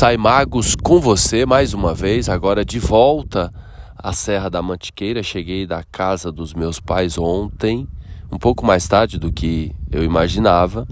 Sai 0.00 0.16
Magos 0.16 0.74
com 0.74 0.98
você 0.98 1.44
mais 1.44 1.74
uma 1.74 1.92
vez, 1.92 2.30
agora 2.30 2.64
de 2.64 2.78
volta 2.78 3.52
à 3.98 4.14
Serra 4.14 4.48
da 4.48 4.62
Mantiqueira. 4.62 5.22
Cheguei 5.22 5.66
da 5.66 5.82
casa 5.82 6.32
dos 6.32 6.54
meus 6.54 6.80
pais 6.80 7.18
ontem, 7.18 7.86
um 8.32 8.38
pouco 8.38 8.64
mais 8.64 8.88
tarde 8.88 9.18
do 9.18 9.30
que 9.30 9.76
eu 9.90 10.02
imaginava. 10.02 10.88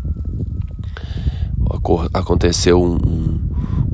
Aconteceu 2.13 2.83
um, 2.83 2.97
um, 2.97 3.41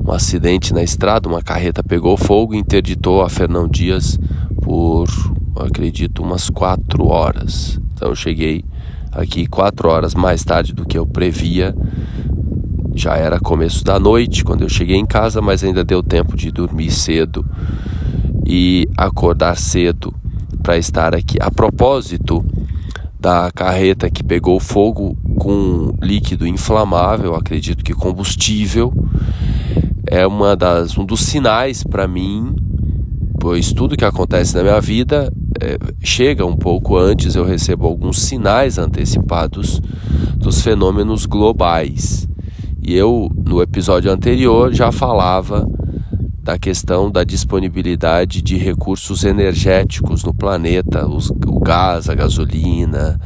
um 0.05 0.11
acidente 0.11 0.73
na 0.73 0.83
estrada, 0.83 1.29
uma 1.29 1.41
carreta 1.41 1.81
pegou 1.81 2.17
fogo 2.17 2.53
e 2.53 2.57
interditou 2.57 3.21
a 3.21 3.29
Fernão 3.29 3.69
Dias 3.69 4.19
por, 4.61 5.07
acredito, 5.55 6.23
umas 6.23 6.49
quatro 6.49 7.07
horas. 7.07 7.79
Então 7.93 8.09
eu 8.09 8.15
cheguei 8.17 8.65
aqui 9.13 9.47
quatro 9.47 9.87
horas 9.87 10.13
mais 10.13 10.43
tarde 10.43 10.73
do 10.73 10.85
que 10.85 10.97
eu 10.97 11.05
previa 11.05 11.73
já 12.95 13.15
era 13.15 13.39
começo 13.39 13.83
da 13.83 13.99
noite 13.99 14.43
quando 14.43 14.61
eu 14.61 14.69
cheguei 14.69 14.95
em 14.95 15.05
casa, 15.05 15.41
mas 15.41 15.63
ainda 15.63 15.83
deu 15.83 16.01
tempo 16.01 16.35
de 16.35 16.51
dormir 16.51 16.91
cedo 16.91 17.45
e 18.45 18.87
acordar 18.97 19.57
cedo 19.57 20.13
para 20.63 20.77
estar 20.77 21.13
aqui. 21.13 21.37
A 21.41 21.51
propósito 21.51 22.43
da 23.19 23.51
carreta 23.51 24.09
que 24.09 24.23
pegou 24.23 24.59
fogo 24.59 25.17
com 25.37 25.93
líquido 26.01 26.47
inflamável, 26.47 27.35
acredito 27.35 27.83
que 27.83 27.93
combustível, 27.93 28.93
é 30.07 30.25
uma 30.25 30.55
das, 30.55 30.97
um 30.97 31.03
dos 31.03 31.21
sinais 31.21 31.83
para 31.83 32.07
mim, 32.07 32.55
pois 33.39 33.73
tudo 33.73 33.97
que 33.97 34.05
acontece 34.05 34.55
na 34.55 34.63
minha 34.63 34.79
vida 34.79 35.31
é, 35.59 35.77
chega 36.03 36.45
um 36.45 36.55
pouco 36.55 36.97
antes, 36.97 37.35
eu 37.35 37.43
recebo 37.43 37.85
alguns 37.85 38.21
sinais 38.21 38.77
antecipados 38.77 39.81
dos 40.37 40.61
fenômenos 40.61 41.25
globais. 41.25 42.27
E 42.87 42.93
eu, 42.93 43.31
no 43.35 43.63
episódio 43.63 44.11
anterior, 44.11 44.71
já 44.71 44.91
falava 44.91 45.67
da 46.43 46.59
questão 46.59 47.09
da 47.09 47.23
disponibilidade 47.23 48.43
de 48.43 48.57
recursos 48.57 49.23
energéticos 49.23 50.23
no 50.23 50.31
planeta, 50.31 51.07
os, 51.07 51.31
o 51.31 51.59
gás, 51.59 52.07
a 52.07 52.13
gasolina, 52.13 53.19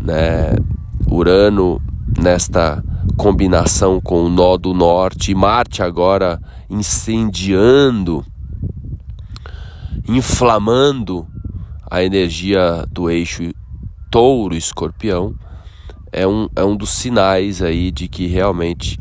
né, 0.00 0.54
Urano 1.10 1.78
nesta 2.18 2.82
combinação 3.18 4.00
com 4.00 4.24
o 4.24 4.30
nó 4.30 4.56
do 4.56 4.72
norte, 4.72 5.32
e 5.32 5.34
Marte 5.34 5.82
agora 5.82 6.40
incendiando, 6.70 8.24
inflamando 10.08 11.26
a 11.90 12.02
energia 12.02 12.86
do 12.90 13.10
eixo 13.10 13.42
touro-escorpião 14.10 15.34
é 16.12 16.26
um, 16.26 16.48
é 16.56 16.64
um 16.64 16.76
dos 16.76 16.90
sinais 16.90 17.62
aí 17.62 17.90
de 17.90 18.08
que 18.08 18.26
realmente 18.26 18.98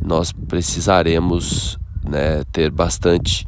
nós 0.00 0.32
precisaremos 0.32 1.78
né, 2.04 2.42
ter 2.52 2.70
bastante 2.70 3.46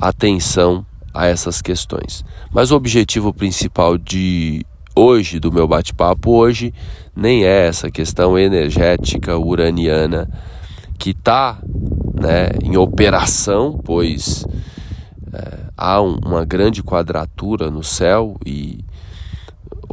atenção 0.00 0.84
a 1.12 1.26
essas 1.26 1.60
questões. 1.60 2.24
Mas 2.50 2.70
o 2.70 2.76
objetivo 2.76 3.32
principal 3.32 3.98
de 3.98 4.64
hoje, 4.94 5.38
do 5.38 5.52
meu 5.52 5.66
bate-papo 5.66 6.32
hoje, 6.32 6.72
nem 7.14 7.44
é 7.44 7.66
essa 7.66 7.90
questão 7.90 8.38
energética 8.38 9.36
uraniana 9.36 10.28
que 10.98 11.10
está 11.10 11.58
né, 12.14 12.50
em 12.62 12.76
operação, 12.76 13.80
pois 13.82 14.46
é, 15.32 15.58
há 15.76 16.00
um, 16.00 16.18
uma 16.24 16.44
grande 16.44 16.82
quadratura 16.82 17.70
no 17.70 17.82
céu 17.82 18.36
e 18.44 18.84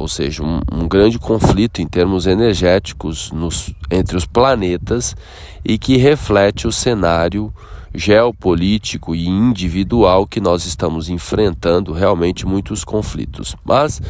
ou 0.00 0.08
seja, 0.08 0.42
um, 0.42 0.60
um 0.72 0.88
grande 0.88 1.18
conflito 1.18 1.82
em 1.82 1.86
termos 1.86 2.26
energéticos 2.26 3.30
nos, 3.32 3.74
entre 3.90 4.16
os 4.16 4.24
planetas 4.24 5.14
e 5.62 5.76
que 5.76 5.98
reflete 5.98 6.66
o 6.66 6.72
cenário 6.72 7.52
geopolítico 7.94 9.14
e 9.14 9.28
individual 9.28 10.26
que 10.26 10.40
nós 10.40 10.64
estamos 10.64 11.10
enfrentando 11.10 11.92
realmente 11.92 12.46
muitos 12.46 12.82
conflitos. 12.82 13.54
Mas 13.62 14.00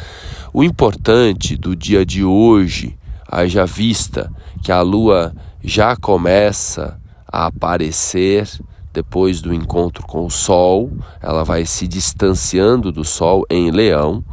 o 0.53 0.63
importante 0.63 1.57
do 1.57 1.75
dia 1.75 2.07
de 2.07 2.23
hoje, 2.23 2.97
haja 3.27 3.67
vista 3.67 4.33
que 4.63 4.71
a 4.71 4.83
Lua 4.83 5.35
já 5.61 5.97
começa 5.97 7.01
a 7.27 7.47
aparecer 7.47 8.49
depois 8.93 9.41
do 9.41 9.53
encontro 9.53 10.07
com 10.07 10.25
o 10.25 10.31
Sol, 10.31 10.93
ela 11.21 11.43
vai 11.43 11.67
se 11.67 11.89
distanciando 11.89 12.93
do 12.93 13.05
Sol 13.05 13.45
em 13.51 13.73
Leão. 13.73 14.25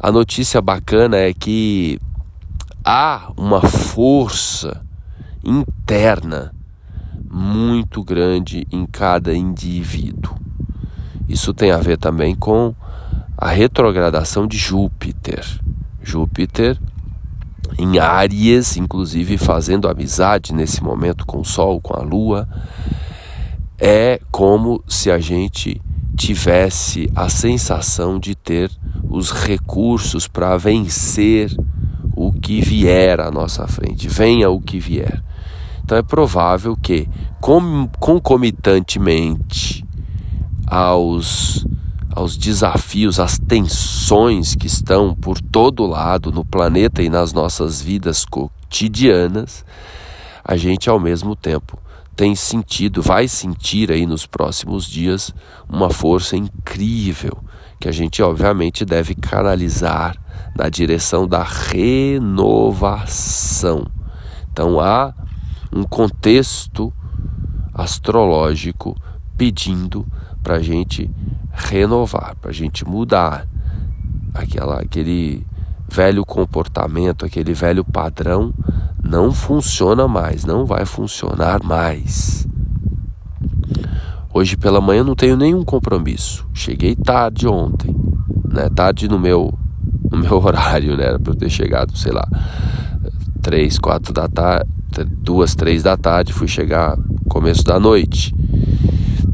A 0.00 0.12
notícia 0.12 0.60
bacana 0.60 1.16
é 1.16 1.34
que 1.34 1.98
há 2.84 3.32
uma 3.36 3.60
força 3.60 4.80
interna 5.44 6.54
muito 7.28 8.04
grande 8.04 8.64
em 8.70 8.86
cada 8.86 9.34
indivíduo. 9.34 10.36
Isso 11.28 11.52
tem 11.52 11.72
a 11.72 11.78
ver 11.78 11.98
também 11.98 12.36
com 12.36 12.72
a 13.36 13.48
retrogradação 13.48 14.46
de 14.46 14.56
Júpiter. 14.56 15.44
Júpiter 16.00 16.78
em 17.76 17.98
Áries, 17.98 18.76
inclusive 18.76 19.36
fazendo 19.36 19.88
amizade 19.88 20.54
nesse 20.54 20.80
momento 20.80 21.26
com 21.26 21.40
o 21.40 21.44
Sol, 21.44 21.80
com 21.80 21.94
a 21.94 22.02
Lua, 22.04 22.48
é 23.76 24.20
como 24.30 24.80
se 24.86 25.10
a 25.10 25.18
gente 25.18 25.82
tivesse 26.18 27.08
a 27.14 27.28
sensação 27.28 28.18
de 28.18 28.34
ter 28.34 28.68
os 29.08 29.30
recursos 29.30 30.26
para 30.26 30.56
vencer 30.56 31.54
o 32.16 32.32
que 32.32 32.60
vier 32.60 33.20
à 33.20 33.30
nossa 33.30 33.68
frente, 33.68 34.08
venha 34.08 34.50
o 34.50 34.60
que 34.60 34.80
vier. 34.80 35.22
Então 35.84 35.96
é 35.96 36.02
provável 36.02 36.76
que, 36.76 37.08
concomitantemente 38.00 39.86
aos, 40.66 41.64
aos 42.10 42.36
desafios, 42.36 43.20
às 43.20 43.38
tensões 43.38 44.56
que 44.56 44.66
estão 44.66 45.14
por 45.14 45.40
todo 45.40 45.86
lado 45.86 46.32
no 46.32 46.44
planeta 46.44 47.00
e 47.00 47.08
nas 47.08 47.32
nossas 47.32 47.80
vidas 47.80 48.24
cotidianas, 48.24 49.64
a 50.44 50.56
gente 50.56 50.90
ao 50.90 50.98
mesmo 50.98 51.36
tempo 51.36 51.78
tem 52.18 52.34
sentido, 52.34 53.00
vai 53.00 53.28
sentir 53.28 53.92
aí 53.92 54.04
nos 54.04 54.26
próximos 54.26 54.86
dias 54.86 55.32
uma 55.68 55.88
força 55.88 56.36
incrível 56.36 57.38
que 57.78 57.88
a 57.88 57.92
gente 57.92 58.20
obviamente 58.20 58.84
deve 58.84 59.14
canalizar 59.14 60.16
na 60.52 60.68
direção 60.68 61.28
da 61.28 61.44
renovação. 61.44 63.06
Então 64.50 64.80
há 64.80 65.14
um 65.72 65.84
contexto 65.84 66.92
astrológico 67.72 68.96
pedindo 69.36 70.04
para 70.42 70.56
a 70.56 70.60
gente 70.60 71.08
renovar, 71.52 72.34
para 72.40 72.50
a 72.50 72.54
gente 72.54 72.84
mudar 72.84 73.46
aquela, 74.34 74.80
aquele 74.80 75.46
velho 75.88 76.26
comportamento, 76.26 77.24
aquele 77.24 77.54
velho 77.54 77.84
padrão 77.84 78.52
não 79.08 79.32
funciona 79.32 80.06
mais, 80.06 80.44
não 80.44 80.66
vai 80.66 80.84
funcionar 80.84 81.62
mais. 81.64 82.46
Hoje 84.32 84.54
pela 84.56 84.82
manhã 84.82 85.02
não 85.02 85.14
tenho 85.14 85.34
nenhum 85.34 85.64
compromisso. 85.64 86.46
Cheguei 86.52 86.94
tarde 86.94 87.48
ontem, 87.48 87.96
né? 88.46 88.68
Tarde 88.68 89.08
no 89.08 89.18
meu 89.18 89.52
no 90.10 90.18
meu 90.18 90.36
horário, 90.44 90.94
né? 90.96 91.06
Era 91.06 91.18
para 91.18 91.32
eu 91.32 91.36
ter 91.36 91.48
chegado, 91.48 91.96
sei 91.96 92.12
lá, 92.12 92.28
três, 93.40 93.78
quatro 93.78 94.12
da 94.12 94.28
tarde, 94.28 94.68
duas, 95.22 95.54
três 95.54 95.82
da 95.82 95.96
tarde, 95.96 96.34
fui 96.34 96.46
chegar 96.46 96.98
começo 97.30 97.64
da 97.64 97.80
noite. 97.80 98.34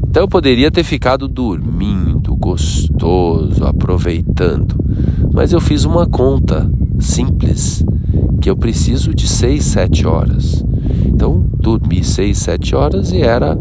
Então 0.07 0.23
eu 0.23 0.27
poderia 0.29 0.71
ter 0.71 0.83
ficado 0.83 1.27
dormindo, 1.27 2.33
gostoso, 2.37 3.65
aproveitando, 3.65 4.73
mas 5.33 5.51
eu 5.51 5.59
fiz 5.59 5.83
uma 5.83 6.05
conta 6.05 6.71
simples 6.97 7.83
que 8.45 8.49
eu 8.51 8.55
preciso 8.55 9.11
de 9.11 9.27
6, 9.27 9.65
7 9.65 10.05
horas. 10.05 10.63
Então, 11.07 11.43
dormi 11.59 12.03
6, 12.03 12.37
7 12.37 12.75
horas 12.75 13.11
e 13.11 13.19
era 13.19 13.57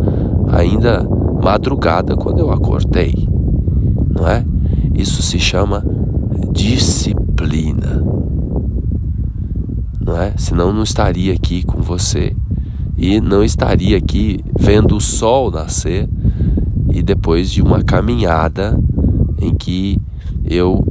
ainda 0.53 1.09
madrugada 1.43 2.15
quando 2.15 2.41
eu 2.41 2.51
acordei. 2.51 3.27
Não 4.11 4.29
é? 4.29 4.45
Isso 4.95 5.23
se 5.23 5.39
chama 5.39 5.83
disciplina. 6.53 8.05
Não 9.99 10.21
é? 10.21 10.35
Senão 10.37 10.71
não 10.71 10.83
estaria 10.83 11.33
aqui 11.33 11.63
com 11.63 11.81
você 11.81 12.37
e 12.95 13.23
não 13.23 13.43
estaria 13.43 13.97
aqui 13.97 14.39
vendo 14.61 14.97
o 14.97 15.01
sol 15.01 15.51
nascer 15.51 16.07
e 16.93 17.03
depois 17.03 17.51
de 17.51 17.63
uma 17.63 17.83
caminhada 17.83 18.79
em 19.41 19.55
que 19.55 19.99
eu 20.45 20.87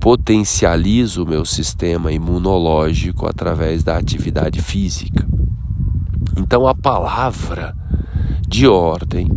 potencializo 0.00 1.24
o 1.24 1.28
meu 1.28 1.44
sistema 1.44 2.12
imunológico 2.12 3.26
através 3.26 3.82
da 3.82 3.96
atividade 3.96 4.60
física. 4.60 5.26
Então 6.36 6.66
a 6.66 6.74
palavra 6.74 7.74
de 8.46 8.66
ordem 8.66 9.28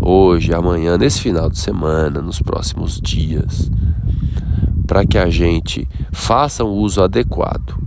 hoje, 0.00 0.54
amanhã, 0.54 0.96
nesse 0.96 1.20
final 1.20 1.50
de 1.50 1.58
semana, 1.58 2.20
nos 2.20 2.40
próximos 2.40 3.00
dias, 3.00 3.70
para 4.86 5.04
que 5.06 5.18
a 5.18 5.28
gente 5.28 5.86
faça 6.10 6.64
um 6.64 6.72
uso 6.72 7.02
adequado 7.02 7.78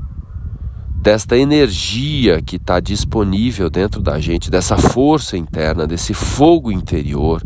desta 1.04 1.38
energia 1.38 2.42
que 2.42 2.56
está 2.56 2.80
disponível 2.80 3.70
dentro 3.70 4.02
da 4.02 4.22
gente, 4.22 4.50
dessa 4.50 4.78
força 4.78 5.36
interna, 5.36 5.86
desse 5.86 6.14
fogo 6.14 6.72
interior, 6.72 7.44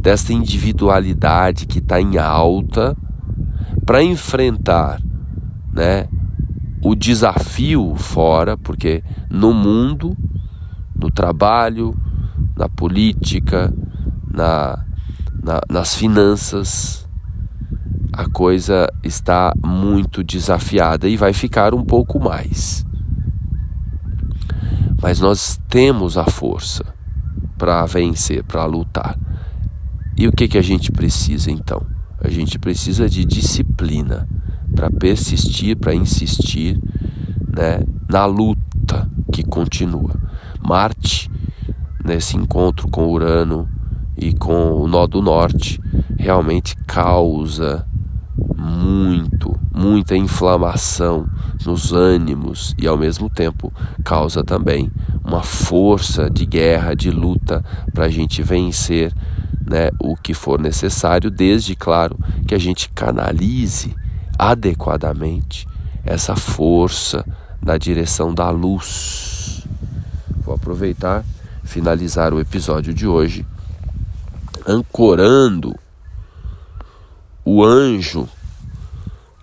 dessa 0.00 0.32
individualidade 0.32 1.66
que 1.66 1.80
está 1.80 2.00
em 2.00 2.18
alta, 2.18 2.96
para 3.84 4.02
enfrentar 4.02 5.00
né, 5.72 6.08
o 6.82 6.94
desafio 6.94 7.94
fora, 7.96 8.56
porque 8.56 9.02
no 9.28 9.52
mundo, 9.52 10.16
no 10.94 11.10
trabalho, 11.10 11.94
na 12.56 12.68
política, 12.68 13.72
na, 14.28 14.84
na, 15.42 15.60
nas 15.68 15.94
finanças, 15.94 17.08
a 18.12 18.28
coisa 18.28 18.88
está 19.02 19.52
muito 19.64 20.22
desafiada 20.22 21.08
e 21.08 21.16
vai 21.16 21.32
ficar 21.32 21.74
um 21.74 21.84
pouco 21.84 22.18
mais. 22.18 22.84
Mas 25.02 25.20
nós 25.20 25.58
temos 25.68 26.18
a 26.18 26.24
força 26.24 26.84
para 27.56 27.84
vencer, 27.86 28.44
para 28.44 28.64
lutar. 28.64 29.18
E 30.16 30.28
o 30.28 30.32
que, 30.32 30.48
que 30.48 30.58
a 30.58 30.62
gente 30.62 30.92
precisa 30.92 31.50
então? 31.50 31.86
A 32.20 32.28
gente 32.28 32.58
precisa 32.58 33.08
de 33.08 33.24
disciplina 33.24 34.28
para 34.74 34.90
persistir, 34.90 35.76
para 35.76 35.94
insistir 35.94 36.80
né, 37.48 37.82
na 38.08 38.24
luta 38.26 39.10
que 39.32 39.42
continua. 39.42 40.14
Marte, 40.62 41.30
nesse 42.04 42.36
encontro 42.36 42.88
com 42.88 43.06
Urano 43.06 43.68
e 44.16 44.32
com 44.32 44.72
o 44.72 44.86
nó 44.86 45.06
do 45.06 45.22
norte, 45.22 45.80
realmente 46.18 46.76
causa 46.86 47.86
muito, 48.56 49.58
muita 49.74 50.16
inflamação 50.16 51.26
nos 51.64 51.92
ânimos 51.92 52.74
e 52.78 52.86
ao 52.86 52.96
mesmo 52.96 53.28
tempo 53.28 53.72
causa 54.04 54.44
também 54.44 54.90
uma 55.24 55.42
força 55.42 56.28
de 56.30 56.44
guerra, 56.44 56.94
de 56.94 57.10
luta 57.10 57.64
para 57.92 58.04
a 58.04 58.08
gente 58.08 58.42
vencer 58.42 59.12
né, 59.64 59.90
o 59.98 60.16
que 60.16 60.34
for 60.34 60.60
necessário, 60.60 61.30
desde, 61.30 61.74
claro, 61.74 62.18
que 62.46 62.54
a 62.54 62.58
gente 62.58 62.88
canalize 62.90 63.94
adequadamente 64.38 65.66
essa 66.04 66.34
força 66.34 67.24
na 67.62 67.76
direção 67.76 68.34
da 68.34 68.50
luz. 68.50 69.66
Vou 70.44 70.54
aproveitar, 70.54 71.24
finalizar 71.62 72.32
o 72.32 72.40
episódio 72.40 72.92
de 72.94 73.06
hoje 73.06 73.46
ancorando 74.66 75.74
o 77.44 77.64
anjo 77.64 78.28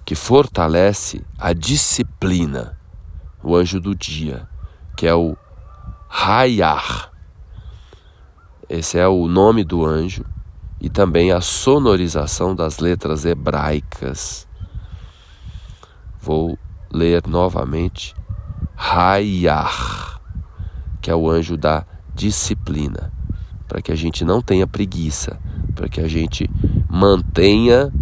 que 0.06 0.16
fortalece 0.16 1.22
a 1.38 1.52
disciplina, 1.52 2.78
o 3.44 3.56
anjo 3.56 3.80
do 3.80 3.94
dia, 3.94 4.48
que 4.96 5.06
é 5.06 5.14
o 5.14 5.36
Hayar. 6.10 7.12
Esse 8.70 8.98
é 8.98 9.08
o 9.08 9.28
nome 9.28 9.64
do 9.64 9.86
anjo 9.86 10.26
e 10.80 10.90
também 10.90 11.32
a 11.32 11.42
sonorização 11.42 12.54
das 12.54 12.80
letras 12.80 13.26
hebraicas 13.26 14.48
Vou 16.28 16.60
ler 16.92 17.26
novamente 17.26 18.14
Hayar, 18.76 20.20
que 21.02 21.10
é 21.10 21.16
o 21.16 21.30
anjo 21.30 21.56
da 21.56 21.86
disciplina, 22.14 23.14
para 23.66 23.82
que 23.82 23.94
a 23.94 23.96
gente 23.96 24.26
não 24.26 24.42
tenha 24.42 24.68
preguiça, 24.68 25.40
para 25.74 25.88
que 25.88 26.02
a 26.02 26.08
gente 26.10 26.50
mantenha 26.90 27.94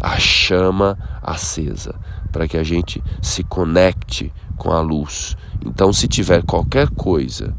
a 0.00 0.18
chama 0.18 0.98
acesa, 1.22 1.94
para 2.32 2.48
que 2.48 2.56
a 2.56 2.62
gente 2.62 3.04
se 3.20 3.44
conecte 3.44 4.32
com 4.56 4.72
a 4.72 4.80
luz. 4.80 5.36
Então, 5.62 5.92
se 5.92 6.08
tiver 6.08 6.42
qualquer 6.44 6.88
coisa, 6.88 7.54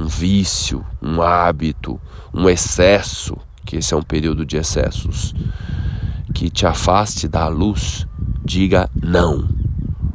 um 0.00 0.06
vício, 0.06 0.84
um 1.02 1.20
hábito, 1.20 2.00
um 2.32 2.48
excesso, 2.48 3.36
que 3.66 3.76
esse 3.76 3.92
é 3.92 3.96
um 3.96 4.02
período 4.02 4.46
de 4.46 4.56
excessos, 4.56 5.34
que 6.32 6.48
te 6.48 6.64
afaste 6.66 7.28
da 7.28 7.46
luz, 7.48 8.06
diga 8.42 8.88
não, 8.94 9.46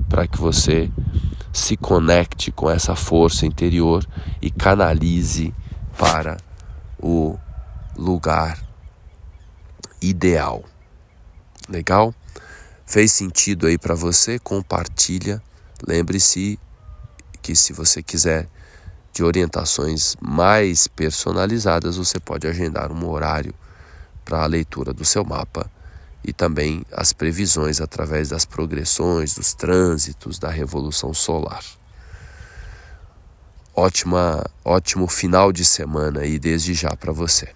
para 0.10 0.28
que 0.28 0.40
você 0.40 0.92
se 1.54 1.78
conecte 1.78 2.52
com 2.52 2.70
essa 2.70 2.96
força 2.96 3.46
interior 3.46 4.04
e 4.42 4.50
canalize 4.50 5.54
para 5.98 6.38
o 7.00 7.38
lugar 7.96 8.58
ideal. 10.02 10.64
Legal? 11.70 12.14
Fez 12.88 13.12
sentido 13.12 13.68
aí 13.68 13.78
para 13.78 13.96
você? 13.96 14.40
Compartilha. 14.40 15.42
Lembre-se 15.88 16.60
que 17.42 17.56
se 17.56 17.72
você 17.72 18.02
quiser 18.02 18.48
de 19.16 19.24
orientações 19.24 20.18
mais 20.22 20.90
personalizadas, 20.90 21.96
você 21.96 22.20
pode 22.20 22.46
agendar 22.46 22.92
um 22.92 23.10
horário 23.10 23.54
para 24.26 24.44
a 24.44 24.46
leitura 24.46 24.92
do 24.92 25.06
seu 25.06 25.24
mapa 25.24 25.72
e 26.22 26.34
também 26.34 26.86
as 26.92 27.14
previsões 27.14 27.80
através 27.80 28.28
das 28.28 28.44
progressões, 28.44 29.34
dos 29.34 29.54
trânsitos 29.54 30.38
da 30.38 30.50
revolução 30.50 31.14
solar. 31.14 31.64
Ótima, 33.74 34.44
ótimo 34.66 35.08
final 35.08 35.50
de 35.54 35.64
semana 35.64 36.20
aí 36.22 36.38
desde 36.38 36.74
já 36.74 36.94
para 36.94 37.14
você. 37.14 37.54